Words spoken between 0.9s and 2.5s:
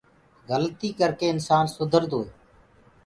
ڪر ڪي انسآن سُڌردو هي۔